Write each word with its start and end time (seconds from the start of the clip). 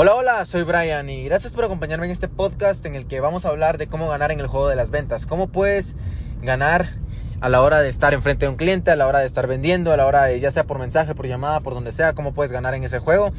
Hola, 0.00 0.14
hola, 0.14 0.44
soy 0.44 0.62
Brian 0.62 1.10
y 1.10 1.24
gracias 1.24 1.52
por 1.52 1.64
acompañarme 1.64 2.06
en 2.06 2.12
este 2.12 2.28
podcast 2.28 2.86
en 2.86 2.94
el 2.94 3.08
que 3.08 3.18
vamos 3.18 3.44
a 3.44 3.48
hablar 3.48 3.78
de 3.78 3.88
cómo 3.88 4.08
ganar 4.08 4.30
en 4.30 4.38
el 4.38 4.46
juego 4.46 4.68
de 4.68 4.76
las 4.76 4.92
ventas. 4.92 5.26
Cómo 5.26 5.48
puedes 5.48 5.96
ganar 6.40 6.86
a 7.40 7.48
la 7.48 7.60
hora 7.62 7.80
de 7.80 7.88
estar 7.88 8.14
enfrente 8.14 8.46
de 8.46 8.50
un 8.50 8.56
cliente, 8.56 8.92
a 8.92 8.96
la 8.96 9.08
hora 9.08 9.18
de 9.18 9.26
estar 9.26 9.48
vendiendo, 9.48 9.92
a 9.92 9.96
la 9.96 10.06
hora 10.06 10.22
de 10.26 10.38
ya 10.38 10.52
sea 10.52 10.62
por 10.62 10.78
mensaje, 10.78 11.16
por 11.16 11.26
llamada, 11.26 11.58
por 11.62 11.74
donde 11.74 11.90
sea, 11.90 12.12
cómo 12.12 12.32
puedes 12.32 12.52
ganar 12.52 12.74
en 12.74 12.84
ese 12.84 13.00
juego. 13.00 13.32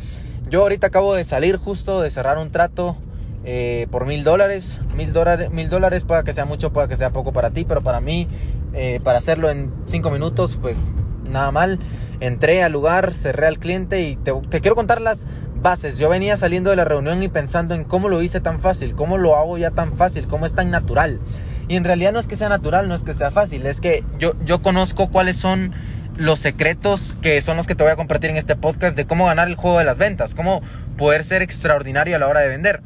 Yo 0.50 0.64
ahorita 0.64 0.88
acabo 0.88 1.16
de 1.16 1.24
salir 1.24 1.56
justo 1.56 2.02
de 2.02 2.10
cerrar 2.10 2.38
un 2.38 2.52
trato 2.52 2.98
eh, 3.46 3.88
por 3.90 4.06
mil 4.06 4.26
dólares. 4.26 4.82
Mil 4.98 5.14
dólares, 5.14 5.52
mil 5.52 5.70
dólares 5.70 6.04
pueda 6.04 6.26
que 6.26 6.34
sea 6.34 6.44
mucho, 6.44 6.74
pueda 6.74 6.90
que 6.90 6.98
sea 6.98 7.12
poco 7.12 7.32
para 7.32 7.52
ti, 7.52 7.64
pero 7.64 7.80
para 7.84 8.02
mí, 8.02 8.28
eh, 8.74 9.00
para 9.02 9.20
hacerlo 9.20 9.50
en 9.50 9.72
cinco 9.86 10.12
minutos, 10.12 10.60
pues 10.62 10.92
nada 11.24 11.52
mal. 11.52 11.80
Entré 12.20 12.64
al 12.64 12.74
lugar, 12.74 13.14
cerré 13.14 13.48
al 13.48 13.60
cliente 13.60 14.02
y 14.02 14.18
te, 14.18 14.34
te 14.50 14.60
quiero 14.60 14.76
contar 14.76 15.00
las 15.00 15.26
bases. 15.62 15.98
Yo 15.98 16.10
venía 16.10 16.38
saliendo 16.38 16.70
de 16.70 16.76
la 16.76 16.86
reunión 16.86 17.22
y 17.24 17.28
pensando 17.28 17.76
en 17.76 17.84
cómo 17.84 18.10
lo 18.10 18.22
hice 18.22 18.42
tan 18.42 18.60
fácil, 18.60 18.96
cómo 18.96 19.18
lo 19.18 19.36
hago 19.36 19.58
ya 19.58 19.72
tan 19.72 19.96
fácil, 19.96 20.28
cómo 20.28 20.46
es 20.46 20.54
tan 20.54 20.72
natural. 20.72 21.20
Y 21.68 21.76
en 21.76 21.84
realidad 21.84 22.12
no 22.12 22.20
es 22.20 22.28
que 22.28 22.36
sea 22.36 22.50
natural, 22.50 22.88
no 22.88 22.96
es 22.96 23.04
que 23.04 23.14
sea 23.14 23.32
fácil, 23.32 23.66
es 23.66 23.80
que 23.82 24.04
yo, 24.18 24.34
yo 24.44 24.62
conozco 24.62 25.10
cuáles 25.10 25.38
son 25.38 25.74
los 26.18 26.40
secretos 26.40 27.16
que 27.22 27.40
son 27.42 27.56
los 27.56 27.68
que 27.68 27.76
te 27.76 27.84
voy 27.84 27.94
a 27.94 27.96
compartir 27.96 28.30
en 28.30 28.38
este 28.38 28.56
podcast 28.56 28.98
de 28.98 29.06
cómo 29.06 29.28
ganar 29.28 29.48
el 29.48 29.56
juego 29.56 29.80
de 29.80 29.86
las 29.86 29.98
ventas, 29.98 30.36
cómo 30.36 30.62
poder 30.98 31.24
ser 31.24 31.42
extraordinario 31.42 32.16
a 32.16 32.20
la 32.20 32.28
hora 32.28 32.42
de 32.42 32.50
vender. 32.50 32.82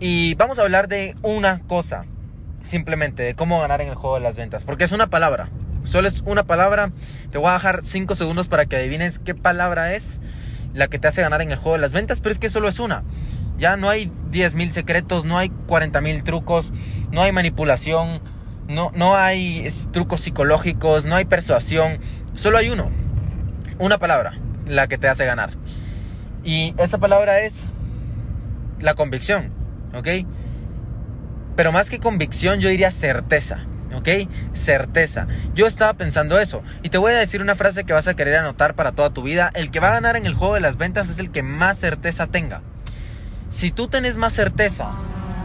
Y 0.00 0.34
vamos 0.34 0.58
a 0.58 0.62
hablar 0.62 0.88
de 0.88 1.14
una 1.22 1.60
cosa, 1.60 2.04
simplemente, 2.62 3.22
de 3.22 3.34
cómo 3.34 3.60
ganar 3.60 3.80
en 3.80 3.88
el 3.88 3.94
juego 3.94 4.16
de 4.16 4.22
las 4.22 4.36
ventas, 4.36 4.64
porque 4.64 4.84
es 4.84 4.92
una 4.92 5.06
palabra, 5.06 5.48
solo 5.84 6.08
es 6.08 6.22
una 6.26 6.42
palabra. 6.42 6.90
Te 7.30 7.38
voy 7.38 7.48
a 7.48 7.54
dejar 7.54 7.82
5 7.84 8.14
segundos 8.16 8.48
para 8.48 8.66
que 8.66 8.76
adivines 8.76 9.18
qué 9.18 9.34
palabra 9.34 9.94
es 9.94 10.20
la 10.74 10.88
que 10.88 10.98
te 10.98 11.08
hace 11.08 11.22
ganar 11.22 11.40
en 11.40 11.50
el 11.52 11.56
juego 11.56 11.74
de 11.74 11.80
las 11.80 11.92
ventas, 11.92 12.20
pero 12.20 12.32
es 12.32 12.38
que 12.38 12.50
solo 12.50 12.68
es 12.68 12.78
una. 12.78 13.04
Ya 13.56 13.76
no 13.76 13.88
hay 13.88 14.10
10.000 14.30 14.70
secretos, 14.70 15.24
no 15.24 15.38
hay 15.38 15.50
40.000 15.68 16.24
trucos, 16.24 16.72
no 17.10 17.22
hay 17.22 17.32
manipulación, 17.32 18.20
no, 18.68 18.90
no 18.94 19.16
hay 19.16 19.68
trucos 19.92 20.22
psicológicos, 20.22 21.06
no 21.06 21.14
hay 21.14 21.24
persuasión, 21.24 22.00
solo 22.34 22.58
hay 22.58 22.70
uno. 22.70 22.90
Una 23.78 23.98
palabra, 23.98 24.34
la 24.66 24.88
que 24.88 24.98
te 24.98 25.08
hace 25.08 25.24
ganar. 25.24 25.50
Y 26.42 26.74
esa 26.78 26.98
palabra 26.98 27.40
es 27.40 27.70
la 28.80 28.94
convicción, 28.94 29.52
¿ok? 29.94 30.08
Pero 31.56 31.70
más 31.70 31.88
que 31.88 32.00
convicción, 32.00 32.60
yo 32.60 32.68
diría 32.68 32.90
certeza. 32.90 33.64
¿Ok? 33.94 34.08
Certeza. 34.52 35.26
Yo 35.54 35.66
estaba 35.66 35.94
pensando 35.94 36.38
eso. 36.38 36.62
Y 36.82 36.90
te 36.90 36.98
voy 36.98 37.12
a 37.12 37.16
decir 37.16 37.42
una 37.42 37.56
frase 37.56 37.84
que 37.84 37.92
vas 37.92 38.06
a 38.06 38.14
querer 38.14 38.36
anotar 38.36 38.74
para 38.74 38.92
toda 38.92 39.10
tu 39.10 39.22
vida. 39.22 39.50
El 39.54 39.70
que 39.70 39.80
va 39.80 39.88
a 39.88 39.94
ganar 39.94 40.16
en 40.16 40.26
el 40.26 40.34
juego 40.34 40.54
de 40.54 40.60
las 40.60 40.76
ventas 40.76 41.08
es 41.08 41.18
el 41.18 41.30
que 41.30 41.42
más 41.42 41.78
certeza 41.78 42.26
tenga. 42.26 42.62
Si 43.50 43.70
tú 43.70 43.88
tienes 43.88 44.16
más 44.16 44.32
certeza 44.32 44.92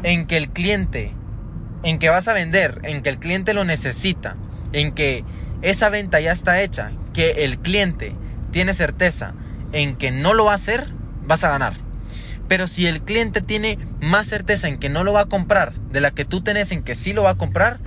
en 0.04 0.26
que 0.26 0.38
el 0.38 0.50
cliente, 0.50 1.14
en 1.84 2.00
que 2.00 2.10
vas 2.10 2.28
a 2.28 2.34
vender, 2.34 2.80
en 2.84 3.04
que 3.04 3.10
el 3.10 3.20
cliente 3.20 3.54
lo 3.54 3.66
necesita, 3.66 4.36
en 4.74 4.94
que 4.94 5.24
esa 5.62 5.90
venta 5.90 6.20
ya 6.20 6.32
está 6.32 6.62
hecha, 6.62 6.92
que 7.14 7.44
el 7.44 7.60
cliente 7.60 8.16
tiene 8.52 8.74
certeza 8.74 9.34
en 9.72 9.96
que 9.96 10.12
no 10.12 10.34
lo 10.34 10.46
va 10.46 10.54
a 10.54 10.56
hacer, 10.56 10.88
vas 11.26 11.44
a 11.44 11.50
ganar. 11.50 11.74
Pero 12.48 12.68
si 12.68 12.88
el 12.88 13.02
cliente 13.02 13.42
tiene 13.42 13.78
más 14.02 14.28
certeza 14.28 14.68
en 14.68 14.80
que 14.80 14.90
no 14.90 15.04
lo 15.04 15.14
va 15.14 15.22
a 15.22 15.26
comprar 15.26 15.74
de 15.74 16.02
la 16.02 16.12
que 16.12 16.26
tú 16.26 16.42
tenés 16.42 16.72
en 16.72 16.84
que 16.84 16.96
sí 16.96 17.14
lo 17.14 17.24
va 17.24 17.32
a 17.32 17.38
comprar, 17.38 17.80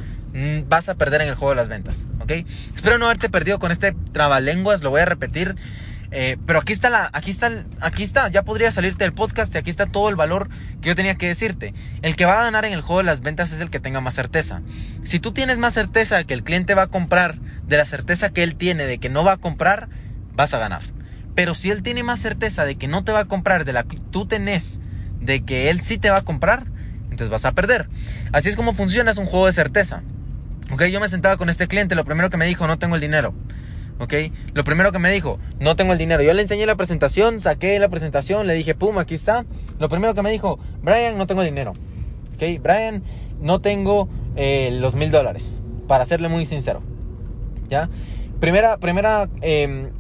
vas 0.69 0.89
a 0.89 0.95
perder 0.95 1.23
en 1.23 1.29
el 1.29 1.35
juego 1.35 1.51
de 1.51 1.57
las 1.57 1.69
ventas, 1.69 2.07
¿ok? 2.21 2.33
Espero 2.75 2.99
no 2.99 3.07
haberte 3.07 3.29
perdido 3.29 3.59
con 3.59 3.71
este 3.71 3.95
trabalenguas, 4.13 4.83
lo 4.83 4.91
voy 4.91 5.01
a 5.01 5.05
repetir. 5.05 5.57
Eh, 6.15 6.37
pero 6.47 6.59
aquí 6.59 6.75
está 6.75 6.91
la, 6.91 7.09
aquí 7.15 7.31
está, 7.31 7.51
aquí 7.81 8.03
está, 8.03 8.29
ya 8.29 8.43
podría 8.43 8.71
salirte 8.71 9.05
del 9.05 9.15
podcast 9.15 9.55
y 9.55 9.59
aquí 9.59 9.71
está 9.71 9.87
todo 9.87 10.11
el 10.11 10.17
valor 10.17 10.51
que 10.83 10.91
yo 10.91 10.95
tenía 10.95 11.15
que 11.15 11.27
decirte. 11.27 11.73
El 12.03 12.17
que 12.17 12.27
va 12.27 12.41
a 12.41 12.45
ganar 12.45 12.67
en 12.67 12.75
el 12.75 12.83
juego 12.83 12.99
de 12.99 13.05
las 13.05 13.23
ventas 13.23 13.51
es 13.51 13.61
el 13.61 13.71
que 13.71 13.81
tenga 13.81 14.03
más 14.03 14.15
certeza. 14.15 14.61
Si 15.05 15.21
tú 15.21 15.33
tienes 15.33 15.57
más 15.57 15.73
certeza 15.73 16.19
de 16.19 16.27
que 16.27 16.35
el 16.35 16.43
cliente 16.43 16.75
va 16.75 16.83
a 16.83 16.87
comprar, 16.89 17.37
de 17.67 17.79
la 17.79 17.87
certeza 17.87 18.31
que 18.31 18.43
él 18.43 18.57
tiene 18.57 18.85
de 18.85 18.99
que 18.99 19.09
no 19.09 19.25
va 19.25 19.33
a 19.33 19.37
comprar, 19.39 19.89
vas 20.35 20.53
a 20.53 20.59
ganar. 20.59 20.83
Pero 21.35 21.55
si 21.55 21.71
él 21.71 21.83
tiene 21.83 22.03
más 22.03 22.21
certeza 22.21 22.67
de 22.67 22.77
que 22.77 22.89
no 22.89 23.05
te 23.05 23.13
va 23.13 23.21
a 23.21 23.25
comprar, 23.25 23.65
de 23.65 23.73
la 23.73 23.85
que 23.85 23.97
tú 23.97 24.27
tenés 24.27 24.81
de 25.19 25.45
que 25.45 25.71
él 25.71 25.81
sí 25.81 25.97
te 25.97 26.11
va 26.11 26.19
a 26.19 26.23
comprar, 26.23 26.67
entonces 27.05 27.31
vas 27.31 27.47
a 27.47 27.53
perder. 27.53 27.89
Así 28.33 28.51
es 28.51 28.57
como 28.57 28.75
funciona, 28.75 29.11
es 29.11 29.17
un 29.17 29.27
juego 29.27 29.47
de 29.47 29.53
certeza. 29.55 30.03
Ok, 30.71 30.85
yo 30.85 31.01
me 31.01 31.09
sentaba 31.09 31.37
con 31.37 31.49
este 31.51 31.67
cliente, 31.67 31.95
lo 31.95 32.05
primero 32.05 32.31
que 32.31 32.37
me 32.37 32.47
dijo, 32.47 32.67
no 32.67 32.79
tengo 32.79 32.95
el 32.95 33.01
dinero. 33.01 33.35
Ok, 33.99 34.15
lo 34.55 34.65
primero 34.65 34.91
que 34.91 34.99
me 34.99 35.13
dijo, 35.13 35.39
no 35.61 35.77
tengo 35.77 35.93
el 35.93 35.99
dinero. 35.99 36.23
Yo 36.23 36.33
le 36.33 36.43
enseñé 36.43 36.67
la 36.67 36.77
presentación, 36.77 37.41
saqué 37.41 37.79
la 37.79 37.89
presentación, 37.89 38.47
le 38.47 38.55
dije, 38.55 38.75
pum, 38.75 38.99
aquí 38.99 39.15
está. 39.15 39.45
Lo 39.79 39.89
primero 39.89 40.15
que 40.15 40.23
me 40.23 40.31
dijo, 40.31 40.59
Brian, 40.83 41.17
no 41.19 41.27
tengo 41.27 41.43
dinero. 41.43 41.73
Ok, 42.35 42.61
Brian, 42.63 43.03
no 43.41 43.61
tengo 43.61 44.09
eh, 44.35 44.71
los 44.73 44.95
mil 44.95 45.11
dólares, 45.11 45.55
para 45.89 46.07
serle 46.07 46.29
muy 46.29 46.47
sincero. 46.47 46.83
¿Ya? 47.69 47.91
Primera, 48.41 48.79
primera 48.79 49.29
em, 49.41 49.91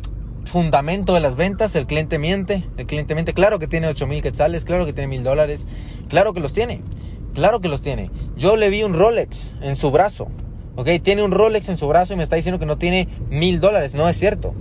fundamento 0.45 1.15
de 1.15 1.21
las 1.21 1.37
ventas, 1.37 1.77
el 1.77 1.87
cliente 1.87 2.19
miente, 2.19 2.65
el 2.77 2.87
cliente 2.87 3.15
miente, 3.15 3.35
claro 3.35 3.59
que 3.59 3.69
tiene 3.69 3.87
8 3.89 4.07
mil 4.07 4.23
quetzales, 4.23 4.65
claro 4.65 4.85
que 4.85 4.93
tiene 4.93 5.09
mil 5.09 5.23
dólares, 5.23 5.69
claro 6.09 6.35
que 6.35 6.41
los 6.41 6.53
tiene, 6.53 6.83
claro 7.35 7.61
que 7.61 7.69
los 7.69 7.83
tiene. 7.83 8.11
Yo 8.37 8.57
le 8.57 8.69
vi 8.69 8.83
un 8.83 8.95
Rolex 8.95 9.55
en 9.61 9.77
su 9.77 9.91
brazo, 9.91 10.29
¿ok? 10.77 10.89
Tiene 11.03 11.23
un 11.23 11.33
Rolex 11.33 11.69
en 11.69 11.77
su 11.77 11.89
brazo 11.89 12.15
y 12.15 12.17
me 12.17 12.23
está 12.23 12.37
diciendo 12.37 12.59
que 12.59 12.67
no 12.67 12.79
tiene 12.79 13.09
mil 13.31 13.61
dólares. 13.61 13.95
No 13.95 14.09
es 14.09 14.17
cierto. 14.17 14.55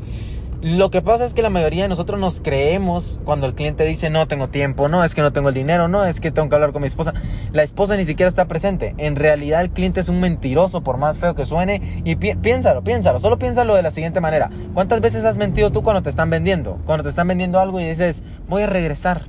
Lo 0.61 0.91
que 0.91 1.01
pasa 1.01 1.25
es 1.25 1.33
que 1.33 1.41
la 1.41 1.49
mayoría 1.49 1.83
de 1.83 1.89
nosotros 1.89 2.19
nos 2.19 2.39
creemos 2.39 3.19
cuando 3.23 3.47
el 3.47 3.55
cliente 3.55 3.83
dice 3.83 4.11
no 4.11 4.27
tengo 4.27 4.47
tiempo, 4.49 4.89
no 4.89 5.03
es 5.03 5.15
que 5.15 5.23
no 5.23 5.33
tengo 5.33 5.49
el 5.49 5.55
dinero, 5.55 5.87
no 5.87 6.05
es 6.05 6.21
que 6.21 6.29
tengo 6.29 6.49
que 6.49 6.55
hablar 6.55 6.71
con 6.71 6.83
mi 6.83 6.87
esposa. 6.87 7.15
La 7.51 7.63
esposa 7.63 7.97
ni 7.97 8.05
siquiera 8.05 8.29
está 8.29 8.45
presente. 8.45 8.93
En 8.99 9.15
realidad 9.15 9.61
el 9.61 9.71
cliente 9.71 10.01
es 10.01 10.07
un 10.07 10.19
mentiroso 10.19 10.83
por 10.83 10.97
más 10.97 11.17
feo 11.17 11.33
que 11.33 11.45
suene. 11.45 12.03
Y 12.05 12.15
piénsalo, 12.15 12.83
piénsalo, 12.83 13.19
solo 13.19 13.39
piénsalo 13.39 13.73
de 13.73 13.81
la 13.81 13.89
siguiente 13.89 14.21
manera. 14.21 14.51
¿Cuántas 14.75 15.01
veces 15.01 15.25
has 15.25 15.35
mentido 15.35 15.71
tú 15.71 15.81
cuando 15.81 16.03
te 16.03 16.11
están 16.11 16.29
vendiendo? 16.29 16.79
Cuando 16.85 17.03
te 17.03 17.09
están 17.09 17.27
vendiendo 17.27 17.59
algo 17.59 17.79
y 17.79 17.85
dices 17.85 18.21
voy 18.47 18.61
a 18.61 18.67
regresar. 18.67 19.23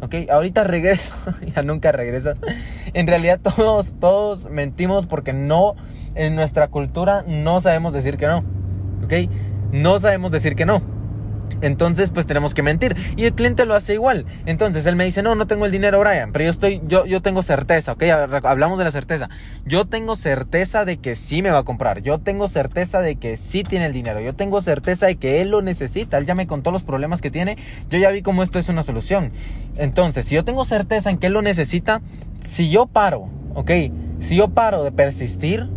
¿ok? 0.00 0.14
Ahorita 0.30 0.64
regreso, 0.64 1.14
ya 1.54 1.62
nunca 1.62 1.92
regresas. 1.92 2.38
En 2.94 3.06
realidad 3.06 3.40
todos, 3.42 3.92
todos 4.00 4.48
mentimos 4.48 5.04
porque 5.04 5.34
no 5.34 5.74
en 6.14 6.34
nuestra 6.34 6.68
cultura 6.68 7.24
no 7.26 7.60
sabemos 7.60 7.92
decir 7.92 8.16
que 8.16 8.26
no. 8.26 8.44
¿Ok? 9.04 9.12
No 9.72 9.98
sabemos 9.98 10.30
decir 10.30 10.54
que 10.54 10.66
no. 10.66 10.82
Entonces, 11.62 12.10
pues 12.10 12.26
tenemos 12.26 12.54
que 12.54 12.62
mentir. 12.62 12.96
Y 13.16 13.24
el 13.24 13.34
cliente 13.34 13.64
lo 13.66 13.74
hace 13.74 13.94
igual. 13.94 14.26
Entonces, 14.46 14.84
él 14.84 14.96
me 14.96 15.04
dice, 15.04 15.22
no, 15.22 15.36
no 15.36 15.46
tengo 15.46 15.64
el 15.64 15.70
dinero, 15.70 16.00
Brian. 16.00 16.32
Pero 16.32 16.46
yo 16.46 16.50
estoy, 16.50 16.82
yo, 16.86 17.06
yo 17.06 17.22
tengo 17.22 17.42
certeza, 17.42 17.92
¿ok? 17.92 18.02
Hablamos 18.42 18.78
de 18.78 18.84
la 18.84 18.90
certeza. 18.90 19.30
Yo 19.64 19.86
tengo 19.86 20.16
certeza 20.16 20.84
de 20.84 20.96
que 20.98 21.14
sí 21.14 21.40
me 21.40 21.50
va 21.50 21.58
a 21.58 21.62
comprar. 21.62 22.02
Yo 22.02 22.18
tengo 22.18 22.48
certeza 22.48 23.00
de 23.00 23.14
que 23.14 23.36
sí 23.36 23.62
tiene 23.62 23.86
el 23.86 23.92
dinero. 23.92 24.20
Yo 24.20 24.34
tengo 24.34 24.60
certeza 24.60 25.06
de 25.06 25.16
que 25.16 25.40
él 25.40 25.50
lo 25.50 25.62
necesita. 25.62 26.18
Él 26.18 26.26
ya 26.26 26.34
me 26.34 26.48
contó 26.48 26.72
los 26.72 26.82
problemas 26.82 27.22
que 27.22 27.30
tiene. 27.30 27.56
Yo 27.88 27.98
ya 27.98 28.10
vi 28.10 28.22
cómo 28.22 28.42
esto 28.42 28.58
es 28.58 28.68
una 28.68 28.82
solución. 28.82 29.30
Entonces, 29.76 30.26
si 30.26 30.34
yo 30.34 30.44
tengo 30.44 30.64
certeza 30.64 31.10
en 31.10 31.18
que 31.18 31.28
él 31.28 31.32
lo 31.32 31.42
necesita, 31.42 32.02
si 32.44 32.70
yo 32.70 32.86
paro, 32.86 33.28
¿ok? 33.54 33.70
Si 34.18 34.34
yo 34.34 34.48
paro 34.48 34.82
de 34.82 34.90
persistir, 34.90 35.68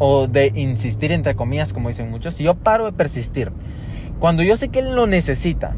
o 0.00 0.26
de 0.26 0.50
insistir 0.56 1.12
entre 1.12 1.36
comillas, 1.36 1.72
como 1.72 1.88
dicen 1.88 2.10
muchos, 2.10 2.34
si 2.34 2.44
yo 2.44 2.54
paro 2.54 2.86
de 2.86 2.92
persistir, 2.92 3.52
cuando 4.18 4.42
yo 4.42 4.56
sé 4.56 4.70
que 4.70 4.80
él 4.80 4.96
lo 4.96 5.06
necesita, 5.06 5.76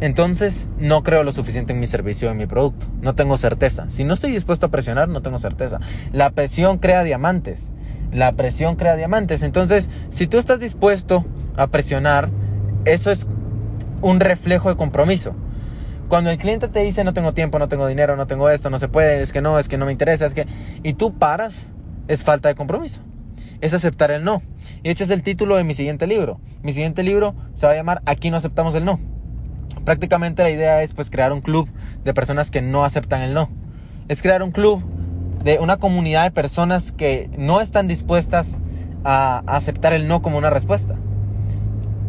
entonces 0.00 0.68
no 0.78 1.02
creo 1.02 1.24
lo 1.24 1.32
suficiente 1.32 1.72
en 1.72 1.80
mi 1.80 1.86
servicio 1.86 2.30
en 2.30 2.38
mi 2.38 2.46
producto. 2.46 2.86
No 3.02 3.14
tengo 3.14 3.36
certeza. 3.36 3.90
Si 3.90 4.04
no 4.04 4.14
estoy 4.14 4.30
dispuesto 4.30 4.66
a 4.66 4.68
presionar, 4.70 5.08
no 5.08 5.22
tengo 5.22 5.38
certeza. 5.38 5.80
La 6.12 6.30
presión 6.30 6.78
crea 6.78 7.02
diamantes. 7.02 7.72
La 8.12 8.32
presión 8.32 8.76
crea 8.76 8.96
diamantes. 8.96 9.42
Entonces, 9.42 9.90
si 10.08 10.26
tú 10.26 10.38
estás 10.38 10.58
dispuesto 10.58 11.26
a 11.56 11.66
presionar, 11.66 12.30
eso 12.86 13.10
es 13.10 13.26
un 14.00 14.20
reflejo 14.20 14.70
de 14.70 14.76
compromiso. 14.76 15.34
Cuando 16.08 16.30
el 16.30 16.38
cliente 16.38 16.68
te 16.68 16.80
dice 16.80 17.04
no 17.04 17.12
tengo 17.12 17.34
tiempo, 17.34 17.58
no 17.58 17.68
tengo 17.68 17.86
dinero, 17.86 18.16
no 18.16 18.26
tengo 18.26 18.50
esto, 18.50 18.70
no 18.70 18.78
se 18.78 18.88
puede, 18.88 19.20
es 19.20 19.32
que 19.32 19.42
no, 19.42 19.58
es 19.58 19.68
que 19.68 19.78
no 19.78 19.86
me 19.86 19.92
interesa, 19.92 20.26
es 20.26 20.34
que... 20.34 20.46
Y 20.82 20.94
tú 20.94 21.12
paras, 21.12 21.66
es 22.10 22.24
falta 22.24 22.48
de 22.48 22.56
compromiso. 22.56 23.02
Es 23.60 23.72
aceptar 23.72 24.10
el 24.10 24.24
no. 24.24 24.42
Y 24.80 24.88
de 24.88 24.90
hecho 24.90 25.04
es 25.04 25.10
el 25.10 25.22
título 25.22 25.56
de 25.56 25.62
mi 25.62 25.74
siguiente 25.74 26.08
libro. 26.08 26.40
Mi 26.60 26.72
siguiente 26.72 27.04
libro 27.04 27.36
se 27.54 27.66
va 27.66 27.72
a 27.72 27.76
llamar 27.76 28.02
Aquí 28.04 28.30
no 28.30 28.36
aceptamos 28.36 28.74
el 28.74 28.84
no. 28.84 28.98
Prácticamente 29.84 30.42
la 30.42 30.50
idea 30.50 30.82
es 30.82 30.92
pues 30.92 31.08
crear 31.08 31.32
un 31.32 31.40
club 31.40 31.68
de 32.04 32.12
personas 32.12 32.50
que 32.50 32.62
no 32.62 32.84
aceptan 32.84 33.22
el 33.22 33.32
no. 33.32 33.48
Es 34.08 34.22
crear 34.22 34.42
un 34.42 34.50
club 34.50 34.82
de 35.44 35.60
una 35.60 35.76
comunidad 35.76 36.24
de 36.24 36.32
personas 36.32 36.90
que 36.90 37.30
no 37.38 37.60
están 37.60 37.86
dispuestas 37.86 38.58
a 39.04 39.44
aceptar 39.46 39.92
el 39.92 40.08
no 40.08 40.20
como 40.20 40.36
una 40.36 40.50
respuesta. 40.50 40.96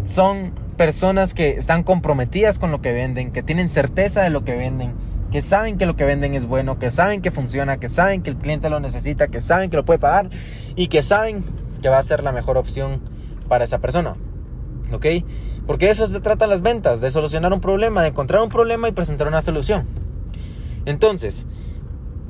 Son 0.04 0.54
personas 0.78 1.36
que 1.36 1.52
están 1.52 1.84
comprometidas 1.84 2.58
con 2.58 2.72
lo 2.72 2.82
que 2.82 2.92
venden, 2.92 3.32
que 3.32 3.44
tienen 3.44 3.70
certeza 3.70 4.24
de 4.24 4.32
lo 4.32 4.44
que 4.44 4.56
venden, 4.56 4.96
que 5.32 5.42
saben 5.42 5.78
que 5.78 5.86
lo 5.86 5.96
que 5.96 6.04
venden 6.04 6.34
es 6.34 6.46
bueno, 6.46 6.78
que 6.78 6.92
saben 6.92 7.22
que 7.22 7.32
funciona, 7.32 7.80
que 7.80 7.88
saben 7.88 8.22
que 8.22 8.32
el 8.32 8.36
cliente 8.36 8.70
lo 8.70 8.80
necesita, 8.80 9.30
que 9.30 9.40
saben 9.40 9.70
que 9.70 9.78
lo 9.78 9.86
puede 9.86 10.00
pagar 10.00 10.30
y 10.76 10.88
que 10.88 11.02
saben 11.04 11.46
que 11.82 11.90
va 11.90 11.98
a 11.98 12.04
ser 12.04 12.22
la 12.24 12.32
mejor 12.32 12.58
opción 12.58 13.02
para 13.48 13.64
esa 13.64 13.80
persona. 13.80 14.16
¿Ok? 14.92 15.06
Porque 15.66 15.86
de 15.86 15.92
eso 15.92 16.06
se 16.06 16.20
tratan 16.20 16.50
las 16.50 16.62
ventas, 16.62 17.00
de 17.00 17.12
solucionar 17.12 17.54
un 17.54 17.62
problema, 17.62 18.02
de 18.02 18.10
encontrar 18.10 18.42
un 18.42 18.50
problema 18.50 18.90
y 18.90 18.92
presentar 18.92 19.28
una 19.28 19.42
solución. 19.42 19.88
Entonces, 20.86 21.46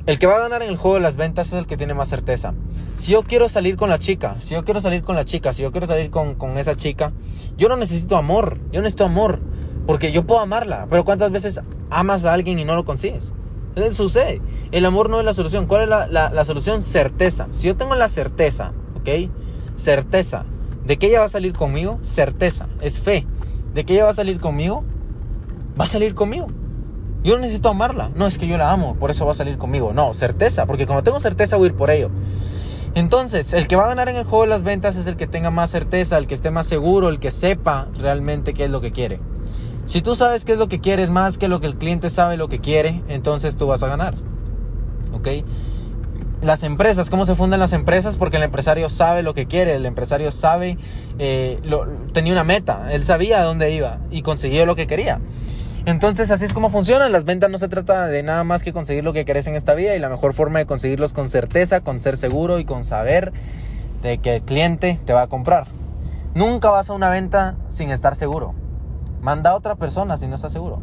el 0.06 0.18
que 0.18 0.26
va 0.26 0.36
a 0.36 0.40
ganar 0.40 0.62
en 0.62 0.68
el 0.68 0.76
juego 0.76 0.94
de 0.94 1.00
las 1.00 1.16
ventas 1.16 1.48
es 1.48 1.54
el 1.54 1.66
que 1.66 1.76
tiene 1.76 1.94
más 1.94 2.08
certeza. 2.08 2.54
Si 2.94 3.12
yo 3.12 3.22
quiero 3.22 3.48
salir 3.48 3.76
con 3.76 3.88
la 3.88 3.98
chica, 3.98 4.36
si 4.40 4.54
yo 4.54 4.64
quiero 4.64 4.80
salir 4.80 5.02
con 5.02 5.16
la 5.16 5.24
chica, 5.24 5.52
si 5.52 5.62
yo 5.62 5.72
quiero 5.72 5.86
salir 5.86 6.10
con, 6.10 6.34
con 6.34 6.56
esa 6.56 6.76
chica, 6.76 7.12
yo 7.56 7.68
no 7.68 7.76
necesito 7.76 8.16
amor, 8.16 8.58
yo 8.70 8.80
necesito 8.80 9.04
amor. 9.04 9.40
Porque 9.86 10.12
yo 10.12 10.24
puedo 10.24 10.40
amarla, 10.40 10.86
pero 10.88 11.04
¿cuántas 11.04 11.30
veces 11.32 11.60
amas 11.90 12.24
a 12.24 12.32
alguien 12.32 12.58
y 12.58 12.64
no 12.64 12.74
lo 12.74 12.84
consigues? 12.84 13.32
Eso 13.74 13.94
sucede. 13.94 14.40
El 14.70 14.84
amor 14.84 15.10
no 15.10 15.18
es 15.18 15.24
la 15.24 15.34
solución. 15.34 15.66
¿Cuál 15.66 15.82
es 15.82 15.88
la, 15.88 16.06
la, 16.06 16.30
la 16.30 16.44
solución? 16.44 16.82
Certeza. 16.82 17.48
Si 17.52 17.66
yo 17.66 17.76
tengo 17.76 17.94
la 17.94 18.08
certeza, 18.08 18.72
¿ok? 18.96 19.30
Certeza 19.76 20.44
de 20.84 20.98
que 20.98 21.06
ella 21.06 21.20
va 21.20 21.26
a 21.26 21.30
salir 21.30 21.52
conmigo, 21.52 21.98
certeza, 22.02 22.68
es 22.80 23.00
fe. 23.00 23.26
De 23.74 23.84
que 23.84 23.94
ella 23.94 24.04
va 24.04 24.10
a 24.10 24.14
salir 24.14 24.40
conmigo, 24.40 24.84
va 25.80 25.84
a 25.84 25.88
salir 25.88 26.14
conmigo. 26.14 26.48
Yo 27.24 27.34
no 27.34 27.42
necesito 27.42 27.68
amarla. 27.68 28.10
No, 28.14 28.26
es 28.26 28.36
que 28.36 28.46
yo 28.46 28.58
la 28.58 28.72
amo, 28.72 28.96
por 28.96 29.10
eso 29.10 29.24
va 29.24 29.32
a 29.32 29.36
salir 29.36 29.56
conmigo. 29.56 29.92
No, 29.92 30.12
certeza, 30.12 30.66
porque 30.66 30.86
como 30.86 31.02
tengo 31.02 31.20
certeza 31.20 31.56
voy 31.56 31.68
a 31.68 31.70
ir 31.70 31.76
por 31.76 31.90
ello. 31.90 32.10
Entonces, 32.94 33.52
el 33.54 33.68
que 33.68 33.76
va 33.76 33.84
a 33.84 33.88
ganar 33.88 34.08
en 34.08 34.16
el 34.16 34.24
juego 34.24 34.42
de 34.42 34.50
las 34.50 34.64
ventas 34.64 34.96
es 34.96 35.06
el 35.06 35.16
que 35.16 35.26
tenga 35.26 35.50
más 35.50 35.70
certeza, 35.70 36.18
el 36.18 36.26
que 36.26 36.34
esté 36.34 36.50
más 36.50 36.66
seguro, 36.66 37.08
el 37.08 37.20
que 37.20 37.30
sepa 37.30 37.88
realmente 37.98 38.52
qué 38.52 38.64
es 38.64 38.70
lo 38.70 38.80
que 38.80 38.90
quiere. 38.90 39.18
Si 39.86 40.00
tú 40.00 40.14
sabes 40.14 40.44
qué 40.44 40.52
es 40.52 40.58
lo 40.58 40.68
que 40.68 40.80
quieres 40.80 41.10
más 41.10 41.38
que 41.38 41.48
lo 41.48 41.60
que 41.60 41.66
el 41.66 41.76
cliente 41.76 42.10
sabe 42.10 42.36
lo 42.36 42.48
que 42.48 42.60
quiere, 42.60 43.02
entonces 43.08 43.56
tú 43.56 43.66
vas 43.66 43.82
a 43.82 43.88
ganar. 43.88 44.14
¿Ok? 45.12 45.28
Las 46.40 46.64
empresas, 46.64 47.08
¿cómo 47.08 47.24
se 47.24 47.34
fundan 47.34 47.60
las 47.60 47.72
empresas? 47.72 48.16
Porque 48.16 48.36
el 48.36 48.42
empresario 48.42 48.88
sabe 48.88 49.22
lo 49.22 49.32
que 49.32 49.46
quiere, 49.46 49.74
el 49.74 49.86
empresario 49.86 50.30
sabe, 50.32 50.76
eh, 51.18 51.60
lo, 51.62 51.86
tenía 52.12 52.32
una 52.32 52.42
meta, 52.42 52.88
él 52.90 53.04
sabía 53.04 53.40
a 53.40 53.44
dónde 53.44 53.70
iba 53.70 53.98
y 54.10 54.22
consiguió 54.22 54.66
lo 54.66 54.74
que 54.74 54.86
quería. 54.86 55.20
Entonces 55.84 56.30
así 56.30 56.44
es 56.44 56.52
como 56.52 56.70
funcionan. 56.70 57.12
Las 57.12 57.24
ventas 57.24 57.50
no 57.50 57.58
se 57.58 57.68
trata 57.68 58.06
de 58.06 58.22
nada 58.22 58.44
más 58.44 58.62
que 58.62 58.72
conseguir 58.72 59.02
lo 59.04 59.12
que 59.12 59.24
querés 59.24 59.46
en 59.46 59.56
esta 59.56 59.74
vida 59.74 59.94
y 59.96 59.98
la 59.98 60.08
mejor 60.08 60.32
forma 60.32 60.60
de 60.60 60.66
conseguirlos 60.66 61.12
con 61.12 61.28
certeza, 61.28 61.80
con 61.80 61.98
ser 61.98 62.16
seguro 62.16 62.58
y 62.58 62.64
con 62.64 62.84
saber 62.84 63.32
de 64.02 64.18
que 64.18 64.36
el 64.36 64.42
cliente 64.42 65.00
te 65.04 65.12
va 65.12 65.22
a 65.22 65.26
comprar. 65.26 65.66
Nunca 66.34 66.70
vas 66.70 66.88
a 66.88 66.92
una 66.92 67.10
venta 67.10 67.56
sin 67.68 67.90
estar 67.90 68.16
seguro. 68.16 68.54
Manda 69.22 69.50
a 69.50 69.54
otra 69.54 69.76
persona 69.76 70.16
si 70.16 70.26
no 70.26 70.34
estás 70.34 70.50
seguro. 70.50 70.82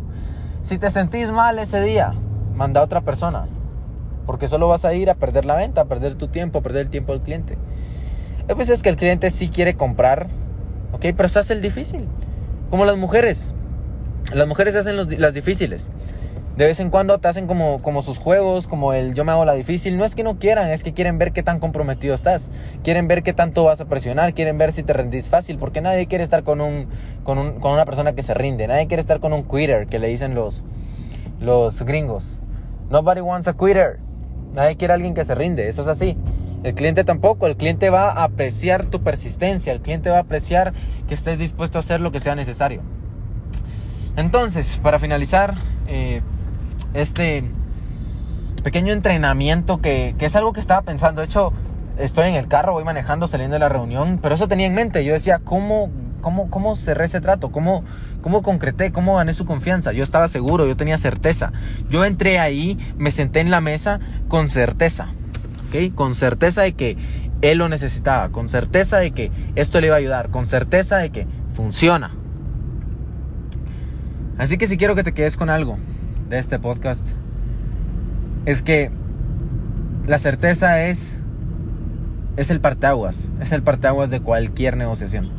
Si 0.62 0.78
te 0.78 0.90
sentís 0.90 1.30
mal 1.30 1.60
ese 1.60 1.82
día, 1.82 2.14
manda 2.56 2.80
a 2.80 2.84
otra 2.86 3.02
persona. 3.02 3.48
Porque 4.26 4.48
solo 4.48 4.70
vas 4.70 4.86
a 4.86 4.94
ir 4.94 5.10
a 5.10 5.16
perder 5.16 5.44
la 5.44 5.58
venta, 5.58 5.82
a 5.82 5.86
perder 5.86 6.16
tu 6.16 6.30
tiempo, 6.30 6.60
a 6.60 6.62
perder 6.62 6.84
el 6.84 6.90
tiempo 6.90 7.12
del 7.12 7.22
cliente. 7.22 7.58
Hay 8.48 8.56
veces 8.56 8.82
que 8.82 8.90
el 8.90 8.96
cliente 8.96 9.30
sí 9.30 9.50
quiere 9.50 9.76
comprar, 9.76 10.28
¿ok? 10.94 11.08
Pero 11.16 11.28
se 11.28 11.40
hace 11.40 11.52
el 11.52 11.62
difícil. 11.62 12.08
Como 12.70 12.86
las 12.86 12.96
mujeres. 12.96 13.54
Las 14.34 14.48
mujeres 14.48 14.74
hacen 14.76 14.96
las 14.96 15.34
difíciles. 15.34 15.92
De 16.60 16.66
vez 16.66 16.82
en 16.82 16.90
cuando 16.90 17.18
te 17.20 17.30
hacen 17.30 17.48
como, 17.48 17.82
como 17.82 18.02
sus 18.02 18.18
juegos, 18.18 18.68
como 18.68 18.92
el 18.92 19.14
yo 19.14 19.24
me 19.24 19.32
hago 19.32 19.46
la 19.46 19.54
difícil. 19.54 19.96
No 19.98 20.04
es 20.04 20.14
que 20.14 20.24
no 20.24 20.40
quieran, 20.40 20.70
es 20.72 20.84
que 20.84 20.92
quieren 20.92 21.18
ver 21.18 21.32
qué 21.32 21.42
tan 21.42 21.62
comprometido 21.62 22.14
estás. 22.14 22.52
Quieren 22.84 23.08
ver 23.08 23.24
qué 23.24 23.32
tanto 23.32 23.64
vas 23.64 23.80
a 23.80 23.86
presionar, 23.86 24.34
quieren 24.34 24.58
ver 24.58 24.74
si 24.74 24.84
te 24.84 24.92
rendís 24.92 25.30
fácil. 25.30 25.58
Porque 25.58 25.80
nadie 25.80 26.08
quiere 26.08 26.22
estar 26.22 26.44
con, 26.44 26.60
un, 26.60 26.88
con, 27.24 27.38
un, 27.38 27.62
con 27.62 27.72
una 27.72 27.86
persona 27.86 28.12
que 28.14 28.24
se 28.24 28.34
rinde. 28.34 28.68
Nadie 28.68 28.88
quiere 28.88 29.00
estar 29.00 29.22
con 29.22 29.32
un 29.32 29.44
quitter, 29.44 29.88
que 29.88 30.00
le 30.00 30.10
dicen 30.10 30.36
los, 30.36 30.66
los 31.40 31.82
gringos. 31.84 32.36
Nobody 32.90 33.22
wants 33.22 33.48
a 33.48 33.54
quitter. 33.54 34.00
Nadie 34.54 34.76
quiere 34.76 34.92
a 34.92 34.96
alguien 34.96 35.14
que 35.14 35.24
se 35.24 35.36
rinde. 35.36 35.70
Eso 35.70 35.84
es 35.84 35.88
así. 35.88 36.18
El 36.64 36.74
cliente 36.74 37.06
tampoco, 37.06 37.48
el 37.48 37.56
cliente 37.56 37.90
va 37.90 38.12
a 38.12 38.26
apreciar 38.26 38.84
tu 38.84 39.02
persistencia, 39.02 39.72
el 39.72 39.80
cliente 39.80 40.10
va 40.10 40.18
a 40.18 40.22
apreciar 40.24 40.74
que 41.08 41.14
estés 41.14 41.40
dispuesto 41.40 41.78
a 41.78 41.80
hacer 41.80 42.02
lo 42.02 42.12
que 42.12 42.20
sea 42.20 42.36
necesario. 42.36 42.82
Entonces, 44.18 44.78
para 44.84 45.00
finalizar, 45.00 45.56
eh, 45.88 46.22
este 46.94 47.44
pequeño 48.64 48.94
entrenamiento 48.94 49.80
que, 49.82 50.16
que, 50.18 50.26
es 50.26 50.36
algo 50.36 50.54
que 50.54 50.60
estaba 50.60 50.82
pensando. 50.82 51.22
De 51.22 51.26
hecho, 51.26 51.54
estoy 51.98 52.28
en 52.28 52.36
el 52.36 52.48
carro, 52.48 52.74
voy 52.74 52.84
manejando, 52.84 53.28
saliendo 53.28 53.56
de 53.56 53.60
la 53.60 53.70
reunión, 53.70 54.20
pero 54.22 54.36
eso 54.36 54.48
tenía 54.48 54.68
en 54.68 54.74
mente. 54.74 55.04
Yo 55.04 55.14
decía, 55.14 55.40
¿cómo, 55.44 55.92
cómo, 56.22 56.50
cómo 56.50 56.76
cerré 56.76 57.06
ese 57.06 57.22
trato? 57.22 57.52
¿Cómo, 57.52 57.84
¿Cómo 58.22 58.42
concreté? 58.42 58.92
¿Cómo 58.92 59.18
gané 59.18 59.34
su 59.34 59.46
confianza? 59.46 59.92
Yo 59.92 60.04
estaba 60.04 60.28
seguro, 60.28 60.68
yo 60.68 60.76
tenía 60.76 60.98
certeza. 60.98 61.52
Yo 61.90 62.06
entré 62.06 62.40
ahí, 62.40 62.78
me 62.98 63.12
senté 63.12 63.40
en 63.40 63.52
la 63.52 63.62
mesa 63.62 64.00
con 64.28 64.50
certeza. 64.50 65.08
¿Ok? 65.68 65.94
Con 65.94 66.16
certeza 66.16 66.62
de 66.64 66.74
que 66.74 66.98
él 67.42 67.58
lo 67.60 67.70
necesitaba, 67.70 68.30
con 68.30 68.50
certeza 68.50 68.98
de 68.98 69.12
que 69.12 69.32
esto 69.56 69.80
le 69.80 69.88
iba 69.88 69.96
a 69.96 70.00
ayudar, 70.00 70.30
con 70.30 70.46
certeza 70.46 70.98
de 70.98 71.12
que 71.12 71.28
funciona. 71.54 72.12
Así 74.38 74.58
que 74.58 74.68
si 74.68 74.78
quiero 74.78 74.96
que 74.96 75.04
te 75.04 75.14
quedes 75.14 75.38
con 75.38 75.50
algo 75.50 75.78
de 76.30 76.40
este 76.40 76.60
podcast, 76.60 77.10
es 78.46 78.62
que 78.62 78.92
la 80.08 80.20
certeza 80.20 80.86
es, 80.88 81.18
es 82.38 82.50
el 82.50 82.62
parteaguas, 82.62 83.30
es 83.42 83.52
el 83.52 83.64
parteaguas 83.64 84.10
de 84.10 84.22
cualquier 84.22 84.78
negociación. 84.78 85.30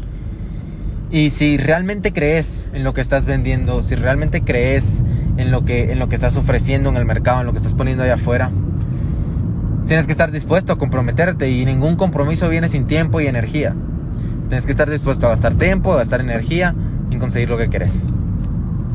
Y 1.10 1.30
si 1.30 1.56
realmente 1.56 2.12
crees 2.12 2.68
en 2.72 2.84
lo 2.84 2.94
que 2.94 3.00
estás 3.00 3.24
vendiendo, 3.24 3.82
si 3.82 3.94
realmente 3.94 4.42
crees 4.42 5.04
en 5.36 5.50
lo 5.50 5.64
que, 5.64 5.92
en 5.92 5.98
lo 5.98 6.08
que 6.08 6.14
estás 6.14 6.36
ofreciendo 6.36 6.88
en 6.88 6.96
el 6.96 7.04
mercado, 7.04 7.40
en 7.40 7.46
lo 7.46 7.52
que 7.52 7.58
estás 7.58 7.74
poniendo 7.74 8.04
allá 8.04 8.14
afuera, 8.14 8.50
tienes 9.88 10.06
que 10.06 10.12
estar 10.12 10.30
dispuesto 10.30 10.72
a 10.72 10.78
comprometerte 10.78 11.50
y 11.50 11.64
ningún 11.64 11.96
compromiso 11.96 12.48
viene 12.48 12.68
sin 12.68 12.86
tiempo 12.86 13.20
y 13.20 13.26
energía. 13.26 13.74
Tienes 14.48 14.66
que 14.66 14.72
estar 14.72 14.88
dispuesto 14.90 15.26
a 15.26 15.30
gastar 15.30 15.54
tiempo, 15.54 15.92
a 15.92 15.96
gastar 15.96 16.20
energía 16.20 16.74
en 17.10 17.18
conseguir 17.18 17.50
lo 17.50 17.58
que 17.58 17.68
quieres. 17.68 18.00